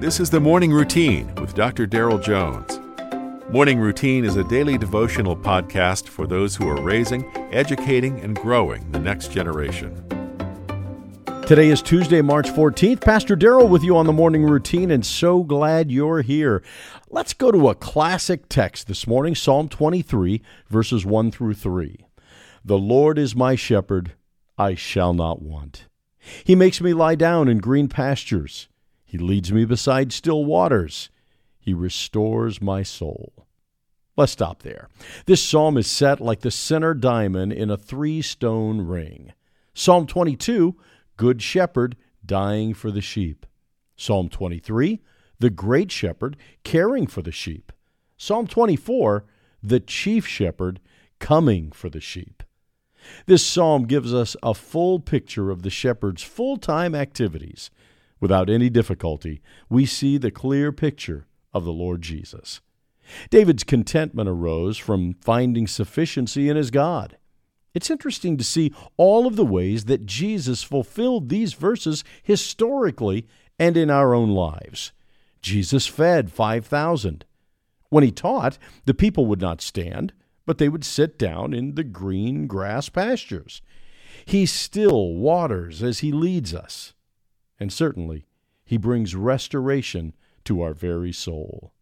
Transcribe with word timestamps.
This 0.00 0.20
is 0.20 0.30
the 0.30 0.38
Morning 0.38 0.70
Routine 0.70 1.34
with 1.40 1.56
Dr. 1.56 1.84
Daryl 1.84 2.22
Jones. 2.22 2.78
Morning 3.50 3.80
Routine 3.80 4.24
is 4.24 4.36
a 4.36 4.44
daily 4.44 4.78
devotional 4.78 5.36
podcast 5.36 6.06
for 6.06 6.24
those 6.24 6.54
who 6.54 6.68
are 6.68 6.80
raising, 6.80 7.28
educating, 7.52 8.20
and 8.20 8.36
growing 8.36 8.88
the 8.92 9.00
next 9.00 9.32
generation. 9.32 9.92
Today 11.48 11.70
is 11.70 11.82
Tuesday, 11.82 12.22
March 12.22 12.48
14th. 12.48 13.00
Pastor 13.00 13.36
Daryl 13.36 13.68
with 13.68 13.82
you 13.82 13.96
on 13.96 14.06
the 14.06 14.12
morning 14.12 14.44
routine, 14.44 14.92
and 14.92 15.04
so 15.04 15.42
glad 15.42 15.90
you're 15.90 16.22
here. 16.22 16.62
Let's 17.10 17.34
go 17.34 17.50
to 17.50 17.68
a 17.68 17.74
classic 17.74 18.48
text 18.48 18.86
this 18.86 19.04
morning 19.04 19.34
Psalm 19.34 19.68
23, 19.68 20.40
verses 20.68 21.04
1 21.04 21.32
through 21.32 21.54
3. 21.54 22.06
The 22.64 22.78
Lord 22.78 23.18
is 23.18 23.34
my 23.34 23.56
shepherd, 23.56 24.12
I 24.56 24.76
shall 24.76 25.12
not 25.12 25.42
want. 25.42 25.88
He 26.44 26.54
makes 26.54 26.80
me 26.80 26.94
lie 26.94 27.16
down 27.16 27.48
in 27.48 27.58
green 27.58 27.88
pastures. 27.88 28.68
He 29.08 29.16
leads 29.16 29.50
me 29.50 29.64
beside 29.64 30.12
still 30.12 30.44
waters. 30.44 31.08
He 31.58 31.72
restores 31.72 32.60
my 32.60 32.82
soul. 32.82 33.46
Let's 34.18 34.32
stop 34.32 34.62
there. 34.62 34.90
This 35.24 35.42
psalm 35.42 35.78
is 35.78 35.86
set 35.86 36.20
like 36.20 36.40
the 36.40 36.50
center 36.50 36.92
diamond 36.92 37.54
in 37.54 37.70
a 37.70 37.78
three 37.78 38.20
stone 38.20 38.82
ring. 38.82 39.32
Psalm 39.72 40.06
22, 40.06 40.76
Good 41.16 41.40
Shepherd 41.40 41.96
dying 42.26 42.74
for 42.74 42.90
the 42.90 43.00
sheep. 43.00 43.46
Psalm 43.96 44.28
23, 44.28 45.00
the 45.38 45.48
Great 45.48 45.90
Shepherd 45.90 46.36
caring 46.62 47.06
for 47.06 47.22
the 47.22 47.32
sheep. 47.32 47.72
Psalm 48.18 48.46
24, 48.46 49.24
the 49.62 49.80
Chief 49.80 50.26
Shepherd 50.26 50.80
coming 51.18 51.72
for 51.72 51.88
the 51.88 52.00
sheep. 52.00 52.42
This 53.24 53.42
psalm 53.42 53.86
gives 53.86 54.12
us 54.12 54.36
a 54.42 54.52
full 54.52 55.00
picture 55.00 55.50
of 55.50 55.62
the 55.62 55.70
shepherd's 55.70 56.22
full 56.22 56.58
time 56.58 56.94
activities 56.94 57.70
Without 58.20 58.50
any 58.50 58.68
difficulty, 58.68 59.40
we 59.68 59.86
see 59.86 60.18
the 60.18 60.30
clear 60.30 60.72
picture 60.72 61.26
of 61.52 61.64
the 61.64 61.72
Lord 61.72 62.02
Jesus. 62.02 62.60
David's 63.30 63.64
contentment 63.64 64.28
arose 64.28 64.76
from 64.76 65.14
finding 65.20 65.66
sufficiency 65.66 66.48
in 66.48 66.56
his 66.56 66.70
God. 66.70 67.16
It's 67.74 67.90
interesting 67.90 68.36
to 68.36 68.44
see 68.44 68.72
all 68.96 69.26
of 69.26 69.36
the 69.36 69.44
ways 69.44 69.84
that 69.84 70.06
Jesus 70.06 70.62
fulfilled 70.62 71.28
these 71.28 71.52
verses 71.52 72.02
historically 72.22 73.26
and 73.58 73.76
in 73.76 73.90
our 73.90 74.14
own 74.14 74.30
lives. 74.30 74.92
Jesus 75.42 75.86
fed 75.86 76.32
5,000. 76.32 77.24
When 77.90 78.04
he 78.04 78.10
taught, 78.10 78.58
the 78.84 78.94
people 78.94 79.26
would 79.26 79.40
not 79.40 79.60
stand, 79.60 80.12
but 80.44 80.58
they 80.58 80.68
would 80.68 80.84
sit 80.84 81.18
down 81.18 81.54
in 81.54 81.74
the 81.74 81.84
green 81.84 82.46
grass 82.46 82.88
pastures. 82.88 83.62
He 84.24 84.44
still 84.44 85.14
waters 85.14 85.82
as 85.82 86.00
he 86.00 86.10
leads 86.12 86.52
us 86.52 86.92
and 87.58 87.72
certainly 87.72 88.26
he 88.64 88.76
brings 88.76 89.14
restoration 89.14 90.14
to 90.44 90.62
our 90.62 90.74
very 90.74 91.12
soul. 91.12 91.72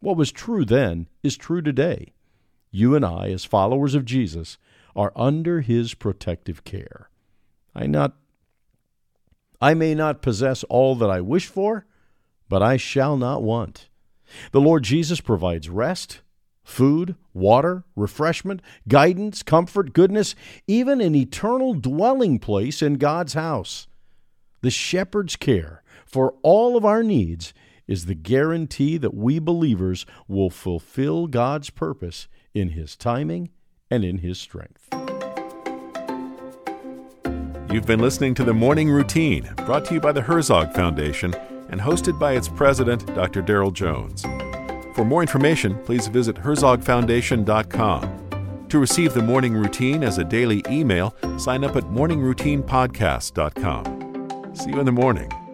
What 0.00 0.16
was 0.16 0.32
true 0.32 0.64
then 0.64 1.08
is 1.22 1.36
true 1.36 1.62
today. 1.62 2.12
You 2.70 2.94
and 2.94 3.04
I, 3.04 3.30
as 3.30 3.44
followers 3.44 3.94
of 3.94 4.04
Jesus, 4.04 4.58
are 4.94 5.12
under 5.16 5.60
his 5.60 5.94
protective 5.94 6.64
care. 6.64 7.10
I 7.74 7.86
not 7.86 8.14
I 9.60 9.74
may 9.74 9.94
not 9.94 10.20
possess 10.20 10.64
all 10.64 10.94
that 10.96 11.10
I 11.10 11.20
wish 11.20 11.46
for, 11.46 11.86
but 12.48 12.62
I 12.62 12.76
shall 12.76 13.16
not 13.16 13.42
want. 13.42 13.88
The 14.52 14.60
Lord 14.60 14.82
Jesus 14.82 15.20
provides 15.20 15.70
rest, 15.70 16.20
food, 16.62 17.14
water, 17.32 17.84
refreshment, 17.94 18.60
guidance, 18.88 19.42
comfort, 19.42 19.92
goodness, 19.92 20.34
even 20.66 21.00
an 21.00 21.14
eternal 21.14 21.74
dwelling 21.74 22.38
place 22.38 22.82
in 22.82 22.94
God's 22.94 23.34
house. 23.34 23.86
The 24.62 24.70
shepherd's 24.70 25.36
care 25.36 25.82
for 26.04 26.34
all 26.42 26.76
of 26.76 26.84
our 26.84 27.02
needs 27.02 27.52
is 27.86 28.06
the 28.06 28.14
guarantee 28.14 28.98
that 28.98 29.14
we 29.14 29.38
believers 29.38 30.06
will 30.26 30.50
fulfill 30.50 31.26
God's 31.26 31.70
purpose 31.70 32.28
in 32.54 32.70
His 32.70 32.96
timing 32.96 33.50
and 33.90 34.04
in 34.04 34.18
His 34.18 34.38
strength. 34.38 34.88
You've 37.70 37.86
been 37.86 38.00
listening 38.00 38.34
to 38.34 38.44
the 38.44 38.54
Morning 38.54 38.90
Routine, 38.90 39.50
brought 39.66 39.84
to 39.86 39.94
you 39.94 40.00
by 40.00 40.12
the 40.12 40.22
Herzog 40.22 40.72
Foundation 40.72 41.34
and 41.68 41.80
hosted 41.80 42.18
by 42.18 42.32
its 42.32 42.48
president, 42.48 43.06
Dr. 43.14 43.42
Daryl 43.42 43.72
Jones. 43.72 44.22
For 44.94 45.04
more 45.04 45.20
information, 45.20 45.78
please 45.84 46.06
visit 46.06 46.36
herzogfoundation.com. 46.36 48.22
To 48.68 48.78
receive 48.78 49.14
the 49.14 49.22
morning 49.22 49.54
routine 49.54 50.02
as 50.02 50.18
a 50.18 50.24
daily 50.24 50.64
email, 50.68 51.14
sign 51.38 51.64
up 51.64 51.76
at 51.76 51.84
morningroutinepodcast.com. 51.84 53.95
See 54.56 54.70
you 54.70 54.80
in 54.80 54.86
the 54.86 54.92
morning. 54.92 55.45